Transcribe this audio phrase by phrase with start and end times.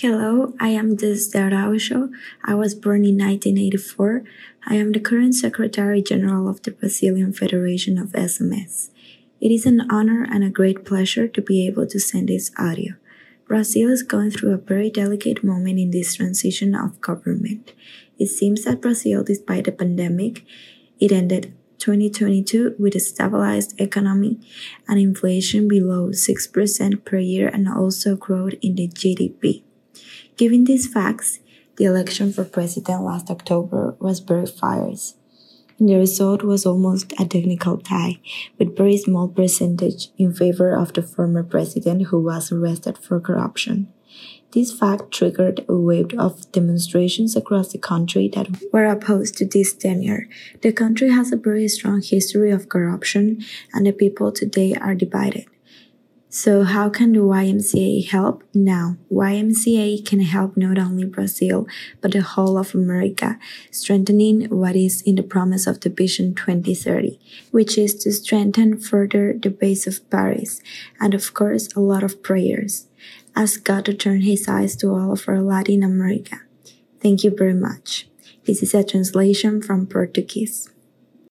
[0.00, 2.10] Hello, I am Des Araujo.
[2.44, 4.24] I was born in 1984.
[4.66, 8.90] I am the current Secretary General of the Brazilian Federation of SMS.
[9.40, 12.96] It is an honor and a great pleasure to be able to send this audio.
[13.48, 17.72] Brazil is going through a very delicate moment in this transition of government.
[18.18, 20.44] It seems that Brazil, despite the pandemic,
[21.00, 24.40] it ended 2022 with a stabilized economy
[24.86, 29.62] and inflation below 6% per year and also growth in the GDP.
[30.36, 31.40] Given these facts,
[31.76, 35.14] the election for president last October was very fierce.
[35.78, 38.20] And the result was almost a technical tie,
[38.58, 43.92] with very small percentage in favor of the former president who was arrested for corruption.
[44.52, 49.74] This fact triggered a wave of demonstrations across the country that were opposed to this
[49.74, 50.28] tenure.
[50.62, 53.42] The country has a very strong history of corruption,
[53.72, 55.46] and the people today are divided.
[56.36, 58.44] So, how can the YMCA help?
[58.52, 61.66] Now, YMCA can help not only Brazil,
[62.02, 63.38] but the whole of America,
[63.70, 67.18] strengthening what is in the promise of the Vision 2030,
[67.52, 70.60] which is to strengthen further the base of Paris,
[71.00, 72.86] and of course, a lot of prayers.
[73.34, 76.42] Ask God to turn his eyes to all of our Latin America.
[77.00, 78.08] Thank you very much.
[78.44, 80.68] This is a translation from Portuguese.